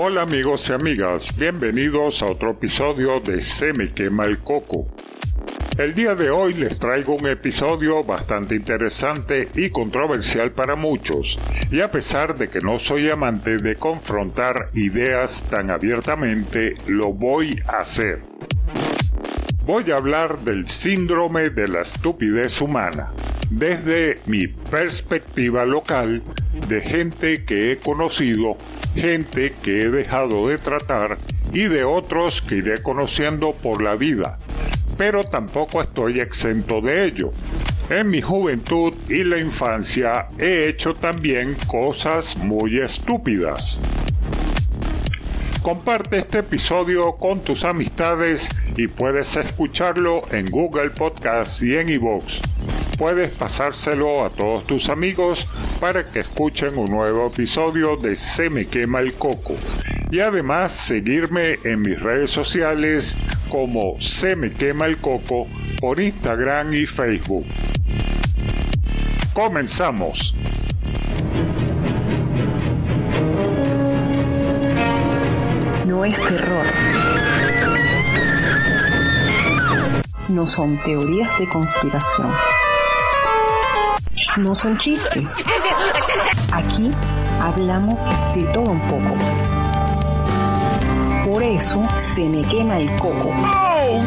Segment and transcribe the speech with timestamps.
[0.00, 4.86] Hola amigos y amigas, bienvenidos a otro episodio de Se me quema el coco.
[5.76, 11.36] El día de hoy les traigo un episodio bastante interesante y controversial para muchos,
[11.72, 17.60] y a pesar de que no soy amante de confrontar ideas tan abiertamente, lo voy
[17.66, 18.22] a hacer.
[19.64, 23.12] Voy a hablar del síndrome de la estupidez humana,
[23.50, 26.22] desde mi perspectiva local
[26.68, 28.56] de gente que he conocido,
[28.94, 31.18] gente que he dejado de tratar
[31.52, 34.38] y de otros que iré conociendo por la vida
[34.98, 37.32] pero tampoco estoy exento de ello.
[37.88, 43.80] En mi juventud y la infancia he hecho también cosas muy estúpidas.
[45.62, 52.47] Comparte este episodio con tus amistades y puedes escucharlo en Google Podcast y en iVoox.
[52.98, 55.46] Puedes pasárselo a todos tus amigos
[55.78, 59.54] para que escuchen un nuevo episodio de Se me quema el coco.
[60.10, 63.16] Y además seguirme en mis redes sociales
[63.48, 65.46] como Se me quema el coco
[65.80, 67.46] por Instagram y Facebook.
[69.32, 70.34] Comenzamos.
[75.86, 76.66] No es terror.
[80.28, 82.32] No son teorías de conspiración.
[84.38, 85.44] No son chistes.
[86.52, 86.90] Aquí
[87.40, 89.14] hablamos de todo un poco
[91.28, 93.34] por eso se me quema el coco.
[93.36, 94.02] ¡Oh,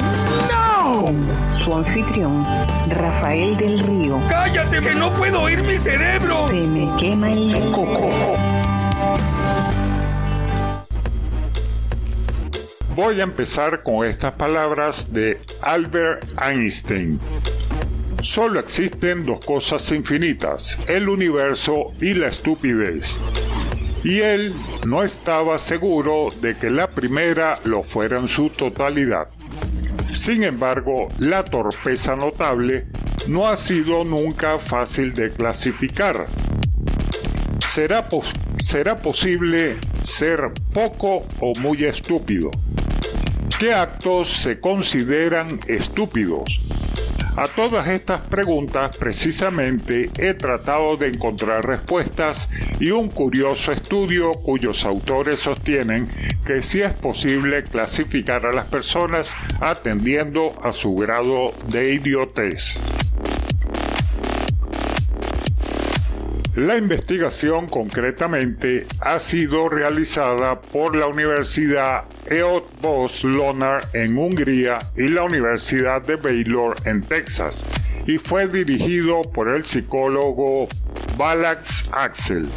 [0.52, 1.14] no!
[1.56, 2.46] su anfitrión,
[2.90, 4.20] Rafael del Río.
[4.28, 6.34] ¡Cállate que no puedo oír mi cerebro!
[6.48, 8.10] Se me quema el coco.
[12.96, 17.20] Voy a empezar con estas palabras de Albert Einstein.
[18.22, 23.20] Solo existen dos cosas infinitas, el universo y la estupidez
[24.04, 24.56] y él
[24.88, 29.28] no estaba seguro de que la primera lo fuera en su totalidad.
[30.12, 32.88] Sin embargo, la torpeza notable
[33.28, 36.28] no ha sido nunca fácil de clasificar.
[37.66, 38.10] ¿Será,
[38.62, 42.50] ¿Será posible ser poco o muy estúpido?
[43.60, 46.71] ¿Qué actos se consideran estúpidos?
[47.42, 52.48] A todas estas preguntas precisamente he tratado de encontrar respuestas
[52.80, 56.08] y un curioso estudio cuyos autores sostienen
[56.46, 62.78] que sí es posible clasificar a las personas atendiendo a su grado de idiotez.
[66.56, 75.24] La investigación concretamente ha sido realizada por la Universidad Eötvös Lonar en Hungría y la
[75.24, 77.66] Universidad de Baylor en Texas
[78.06, 80.68] y fue dirigido por el psicólogo
[81.18, 82.50] Balax Axel.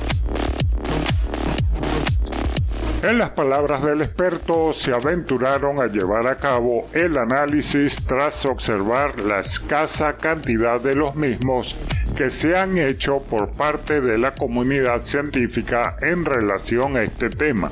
[3.05, 9.21] En las palabras del experto, se aventuraron a llevar a cabo el análisis tras observar
[9.21, 11.77] la escasa cantidad de los mismos
[12.17, 17.71] que se han hecho por parte de la comunidad científica en relación a este tema.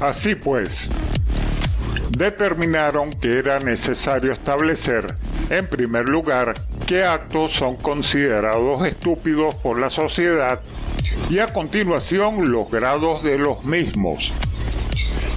[0.00, 0.90] Así pues,
[2.18, 5.14] determinaron que era necesario establecer,
[5.50, 6.54] en primer lugar,
[6.92, 10.60] qué actos son considerados estúpidos por la sociedad
[11.30, 14.30] y a continuación los grados de los mismos,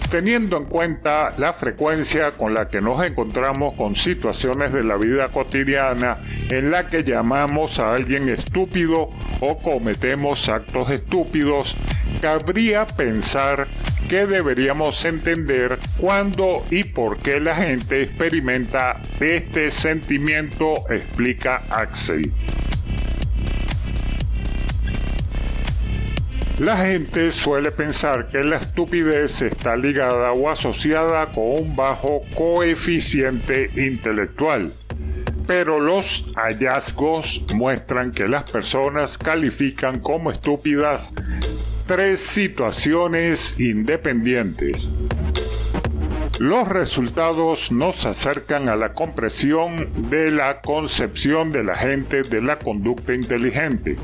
[0.10, 5.30] teniendo en cuenta la frecuencia con la que nos encontramos con situaciones de la vida
[5.30, 6.18] cotidiana
[6.50, 11.78] en la que llamamos a alguien estúpido o cometemos actos estúpidos,
[12.22, 13.66] cabría pensar
[14.08, 22.32] que deberíamos entender cuándo y por qué la gente experimenta este sentimiento, explica Axel.
[26.60, 33.70] La gente suele pensar que la estupidez está ligada o asociada con un bajo coeficiente
[33.76, 34.74] intelectual,
[35.48, 41.14] pero los hallazgos muestran que las personas califican como estúpidas
[41.86, 44.90] tres situaciones independientes.
[46.40, 52.58] Los resultados nos acercan a la comprensión de la concepción de la gente de la
[52.60, 53.98] conducta inteligente,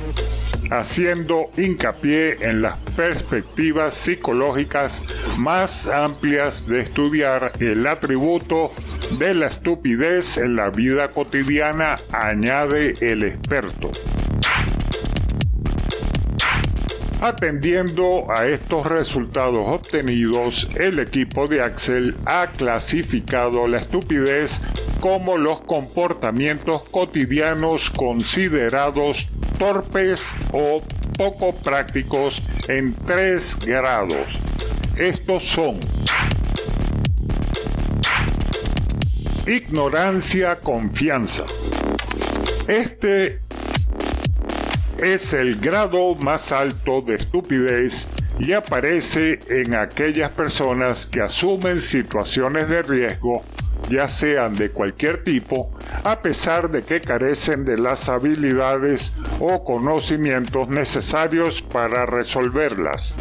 [0.70, 5.04] haciendo hincapié en las perspectivas psicológicas
[5.38, 8.72] más amplias de estudiar el atributo
[9.18, 13.92] de la estupidez en la vida cotidiana, añade el experto.
[17.22, 24.60] Atendiendo a estos resultados obtenidos, el equipo de Axel ha clasificado la estupidez
[25.00, 29.28] como los comportamientos cotidianos considerados
[29.60, 30.82] torpes o
[31.16, 34.26] poco prácticos en tres grados.
[34.96, 35.80] Estos son
[39.46, 41.44] ignorancia, confianza.
[42.68, 43.41] Este
[45.02, 48.08] es el grado más alto de estupidez
[48.38, 53.44] y aparece en aquellas personas que asumen situaciones de riesgo,
[53.90, 55.72] ya sean de cualquier tipo,
[56.04, 63.16] a pesar de que carecen de las habilidades o conocimientos necesarios para resolverlas.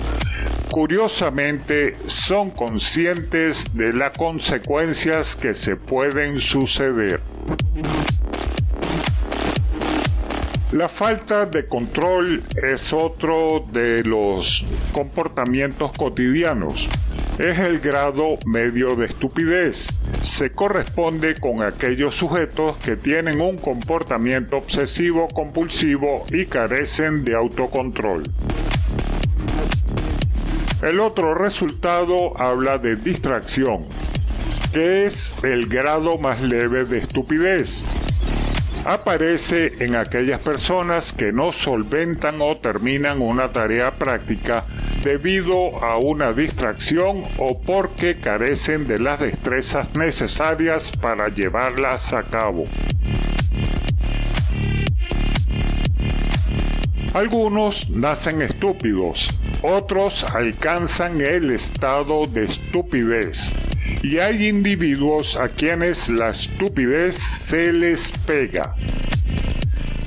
[0.71, 7.21] Curiosamente, son conscientes de las consecuencias que se pueden suceder.
[10.73, 16.89] La falta de control es otro de los comportamientos cotidianos.
[17.41, 19.89] Es el grado medio de estupidez.
[20.23, 28.23] Se corresponde con aquellos sujetos que tienen un comportamiento obsesivo compulsivo y carecen de autocontrol.
[30.83, 33.81] El otro resultado habla de distracción,
[34.73, 37.87] que es el grado más leve de estupidez
[38.85, 44.65] aparece en aquellas personas que no solventan o terminan una tarea práctica
[45.03, 52.65] debido a una distracción o porque carecen de las destrezas necesarias para llevarlas a cabo.
[57.13, 59.29] Algunos nacen estúpidos,
[59.63, 63.53] otros alcanzan el estado de estupidez
[64.03, 68.75] y hay individuos a quienes la estupidez se les pega.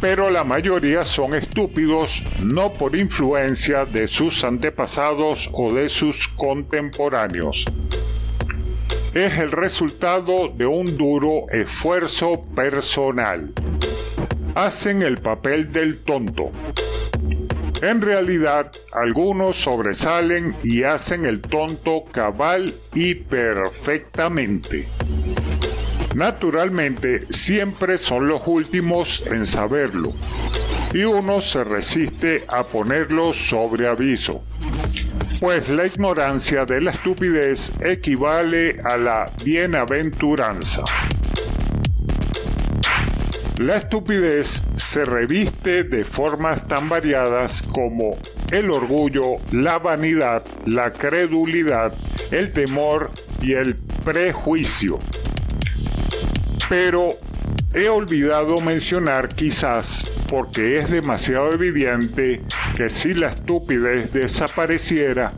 [0.01, 7.65] Pero la mayoría son estúpidos no por influencia de sus antepasados o de sus contemporáneos.
[9.13, 13.53] Es el resultado de un duro esfuerzo personal.
[14.55, 16.51] Hacen el papel del tonto
[17.83, 24.87] en realidad, algunos sobresalen y hacen el tonto cabal y perfectamente.
[26.15, 30.13] Naturalmente, siempre son los últimos en saberlo,
[30.93, 34.45] y uno se resiste a ponerlo sobre aviso,
[35.41, 40.83] pues la ignorancia de la estupidez equivale a la bienaventuranza.
[43.63, 48.17] La estupidez se reviste de formas tan variadas como
[48.51, 51.93] el orgullo, la vanidad, la credulidad,
[52.31, 54.99] el temor y el prejuicio.
[56.67, 57.13] Pero
[57.73, 62.41] he olvidado mencionar quizás porque es demasiado evidente
[62.75, 65.31] que si la estupidez desapareciera,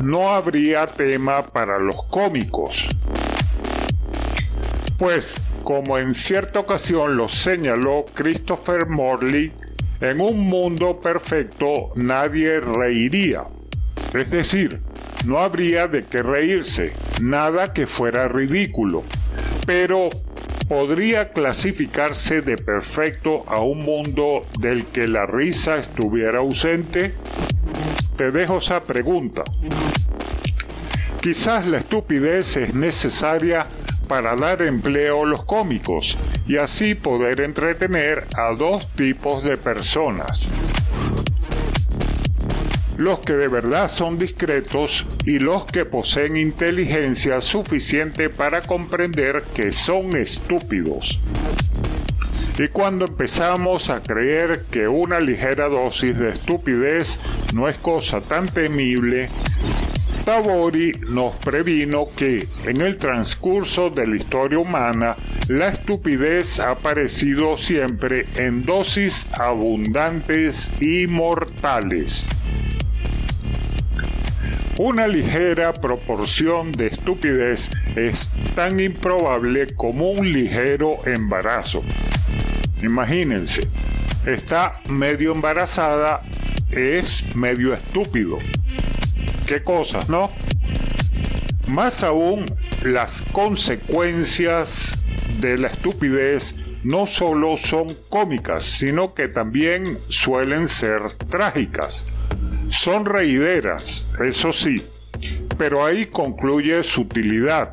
[0.00, 2.86] no habría tema para los cómicos.
[4.98, 9.52] Pues como en cierta ocasión lo señaló Christopher Morley,
[10.00, 13.44] en un mundo perfecto nadie reiría.
[14.12, 14.80] Es decir,
[15.26, 19.04] no habría de qué reírse, nada que fuera ridículo.
[19.66, 20.10] Pero
[20.68, 27.14] podría clasificarse de perfecto a un mundo del que la risa estuviera ausente?
[28.16, 29.42] Te dejo esa pregunta.
[31.20, 33.66] Quizás la estupidez es necesaria
[34.12, 40.50] para dar empleo a los cómicos y así poder entretener a dos tipos de personas.
[42.98, 49.72] Los que de verdad son discretos y los que poseen inteligencia suficiente para comprender que
[49.72, 51.18] son estúpidos.
[52.58, 57.18] Y cuando empezamos a creer que una ligera dosis de estupidez
[57.54, 59.30] no es cosa tan temible,
[60.24, 65.16] Tabori nos previno que en el transcurso de la historia humana
[65.48, 72.28] la estupidez ha aparecido siempre en dosis abundantes y mortales.
[74.78, 81.82] Una ligera proporción de estupidez es tan improbable como un ligero embarazo.
[82.80, 83.68] Imagínense,
[84.24, 86.22] está medio embarazada,
[86.70, 88.38] es medio estúpido
[89.46, 90.30] qué cosas, ¿no?
[91.68, 92.44] Más aún,
[92.82, 94.98] las consecuencias
[95.40, 102.06] de la estupidez no solo son cómicas, sino que también suelen ser trágicas.
[102.68, 104.84] Son reideras, eso sí,
[105.56, 107.70] pero ahí concluye su utilidad.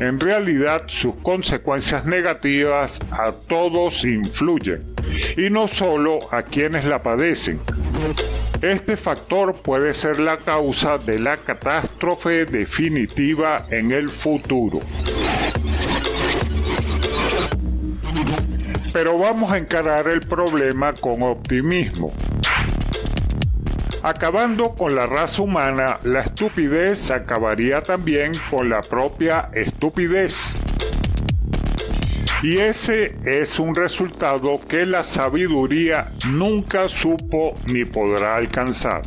[0.00, 4.84] En realidad sus consecuencias negativas a todos influyen,
[5.36, 7.60] y no solo a quienes la padecen.
[8.62, 14.78] Este factor puede ser la causa de la catástrofe definitiva en el futuro.
[18.92, 22.12] Pero vamos a encarar el problema con optimismo.
[24.04, 30.61] Acabando con la raza humana, la estupidez acabaría también con la propia estupidez.
[32.42, 39.02] Y ese es un resultado que la sabiduría nunca supo ni podrá alcanzar.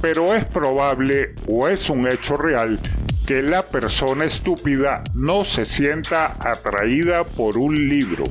[0.00, 2.80] Pero es probable o es un hecho real
[3.28, 8.24] que la persona estúpida no se sienta atraída por un libro.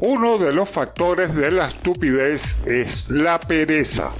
[0.00, 4.12] Uno de los factores de la estupidez es la pereza.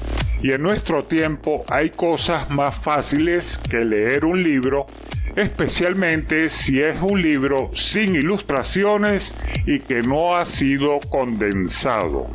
[0.42, 4.86] Y en nuestro tiempo hay cosas más fáciles que leer un libro
[5.36, 9.34] especialmente si es un libro sin ilustraciones
[9.66, 12.26] y que no ha sido condensado.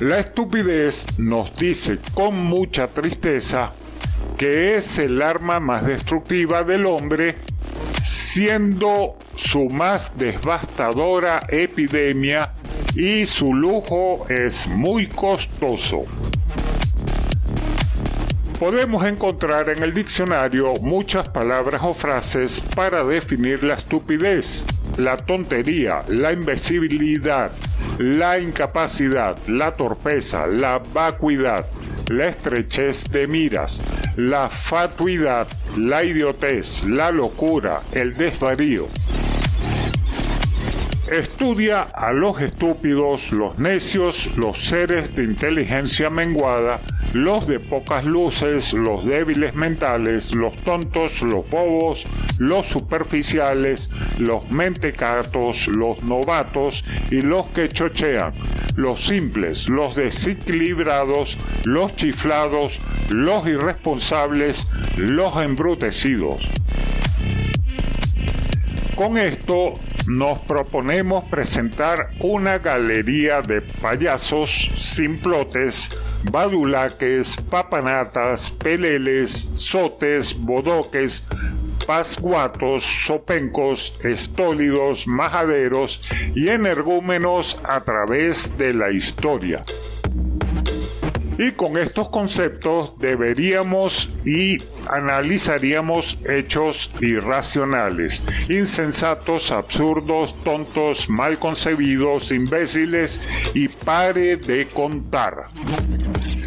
[0.00, 3.72] La estupidez nos dice con mucha tristeza
[4.38, 7.36] que es el arma más destructiva del hombre,
[8.02, 12.52] siendo su más devastadora epidemia
[12.96, 16.06] y su lujo es muy costoso
[18.62, 24.64] podemos encontrar en el diccionario muchas palabras o frases para definir la estupidez,
[24.98, 27.50] la tontería, la imbecilidad,
[27.98, 31.66] la incapacidad, la torpeza, la vacuidad,
[32.08, 33.82] la estrechez de miras,
[34.14, 38.86] la fatuidad, la idiotez, la locura, el desvarío.
[41.10, 46.78] Estudia a los estúpidos, los necios, los seres de inteligencia menguada,
[47.12, 52.04] los de pocas luces, los débiles mentales, los tontos, los bobos,
[52.38, 58.32] los superficiales, los mentecatos, los novatos y los que chochean,
[58.76, 64.66] los simples, los desequilibrados, los chiflados, los irresponsables,
[64.96, 66.48] los embrutecidos.
[68.96, 69.74] Con esto
[70.06, 75.90] nos proponemos presentar una galería de payasos simplotes
[76.30, 81.24] badulaques, papanatas, peleles, sotes, bodoques,
[81.86, 86.00] pascuatos, sopencos, estólidos, majaderos
[86.34, 89.64] y energúmenos a través de la historia.
[91.38, 103.20] Y con estos conceptos deberíamos y analizaríamos hechos irracionales, insensatos, absurdos, tontos, mal concebidos, imbéciles
[103.54, 105.48] y pare de contar.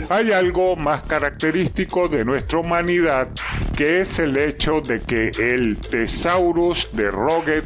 [0.10, 3.30] Hay algo más característico de nuestra humanidad
[3.76, 7.66] que es el hecho de que el Thesaurus de Roget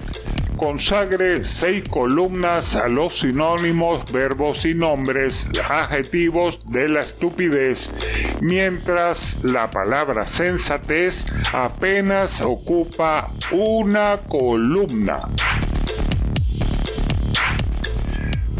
[0.55, 7.91] consagre seis columnas a los sinónimos, verbos y nombres, adjetivos de la estupidez,
[8.41, 15.23] mientras la palabra sensatez apenas ocupa una columna.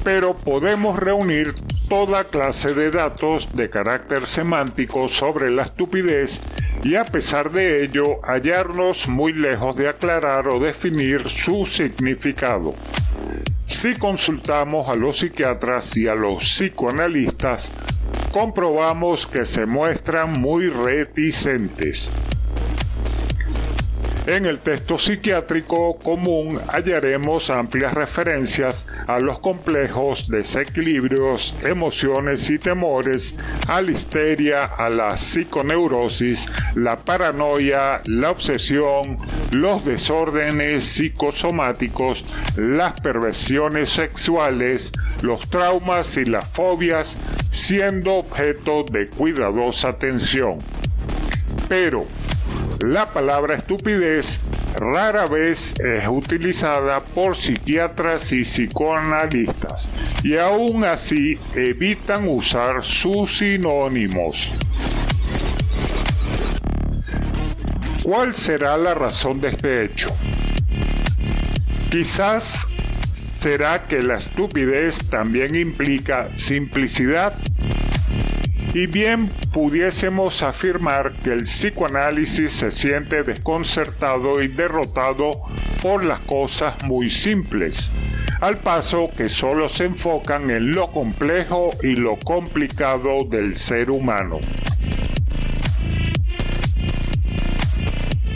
[0.04, 1.56] Pero podemos reunir
[1.90, 6.40] toda clase de datos de carácter semántico sobre la estupidez
[6.84, 12.76] y a pesar de ello hallarnos muy lejos de aclarar o definir su significado.
[13.66, 17.72] Si consultamos a los psiquiatras y a los psicoanalistas,
[18.32, 22.12] comprobamos que se muestran muy reticentes.
[24.30, 33.36] En el texto psiquiátrico común hallaremos amplias referencias a los complejos desequilibrios, emociones y temores,
[33.68, 36.46] a la histeria, a la psiconeurosis,
[36.76, 39.18] la paranoia, la obsesión,
[39.50, 42.24] los desórdenes psicosomáticos,
[42.56, 44.92] las perversiones sexuales,
[45.24, 47.18] los traumas y las fobias,
[47.50, 50.60] siendo objeto de cuidadosa atención.
[51.68, 52.06] Pero,
[52.82, 54.40] la palabra estupidez
[54.76, 59.92] rara vez es utilizada por psiquiatras y psicoanalistas
[60.24, 64.52] y aún así evitan usar sus sinónimos.
[68.04, 70.16] ¿Cuál será la razón de este hecho?
[71.92, 72.68] Quizás
[73.10, 77.34] será que la estupidez también implica simplicidad
[78.74, 85.32] y bien pudiésemos afirmar que el psicoanálisis se siente desconcertado y derrotado
[85.82, 87.92] por las cosas muy simples,
[88.42, 94.40] al paso que solo se enfocan en lo complejo y lo complicado del ser humano.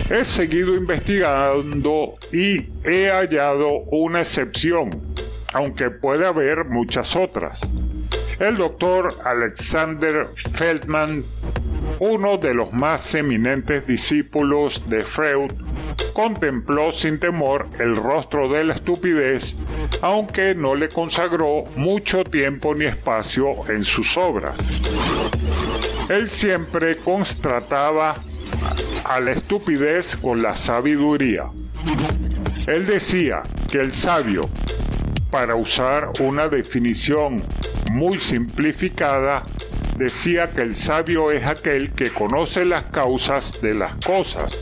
[0.10, 5.14] He seguido investigando y he hallado una excepción
[5.54, 7.74] aunque puede haber muchas otras.
[8.40, 11.24] El doctor Alexander Feldman,
[12.00, 15.52] uno de los más eminentes discípulos de Freud,
[16.14, 19.56] contempló sin temor el rostro de la estupidez,
[20.02, 24.68] aunque no le consagró mucho tiempo ni espacio en sus obras.
[26.10, 28.16] Él siempre constataba
[29.04, 31.46] a la estupidez con la sabiduría.
[32.68, 34.42] Él decía que el sabio,
[35.30, 37.44] para usar una definición
[37.94, 39.46] muy simplificada,
[40.00, 44.62] decía que el sabio es aquel que conoce las causas de las cosas,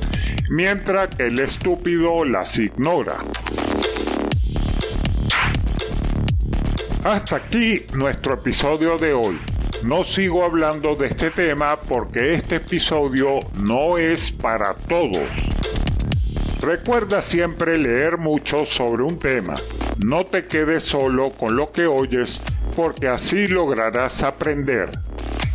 [0.49, 3.19] mientras que el estúpido las ignora.
[7.05, 9.39] Hasta aquí nuestro episodio de hoy.
[9.85, 15.29] No sigo hablando de este tema porque este episodio no es para todos.
[16.59, 19.55] Recuerda siempre leer mucho sobre un tema.
[20.05, 22.41] No te quedes solo con lo que oyes
[22.75, 24.89] porque así lograrás aprender.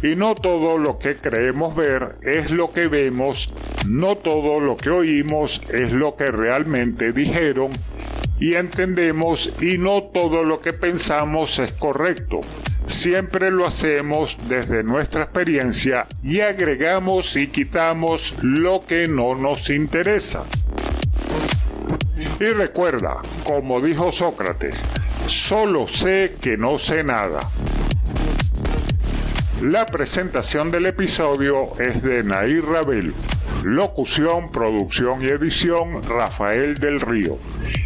[0.02, 3.52] Y no todo lo que creemos ver es lo que vemos,
[3.88, 7.70] no todo lo que oímos es lo que realmente dijeron
[8.38, 12.40] y entendemos y no todo lo que pensamos es correcto.
[12.84, 20.44] Siempre lo hacemos desde nuestra experiencia y agregamos y quitamos lo que no nos interesa.
[22.38, 24.86] Y recuerda, como dijo Sócrates,
[25.28, 27.50] solo sé que no sé nada.
[29.62, 33.14] La presentación del episodio es de Nair Rabel.
[33.64, 37.38] Locución, producción y edición Rafael del Río.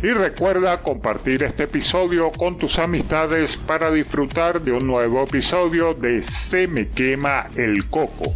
[0.02, 6.23] Y recuerda compartir este episodio con tus amistades para disfrutar de un nuevo episodio de
[6.23, 8.35] Se me quema el coco.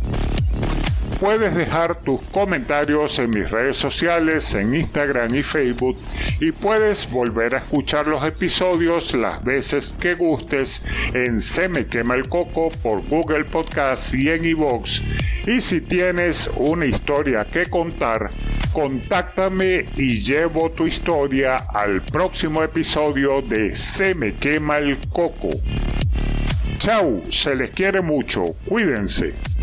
[1.24, 5.96] Puedes dejar tus comentarios en mis redes sociales, en Instagram y Facebook,
[6.38, 10.82] y puedes volver a escuchar los episodios las veces que gustes
[11.14, 15.00] en Se me quema el coco por Google Podcast y en iVoox.
[15.46, 18.30] Y si tienes una historia que contar,
[18.74, 25.48] contáctame y llevo tu historia al próximo episodio de Se me quema el coco.
[26.76, 29.53] Chau, se les quiere mucho, cuídense.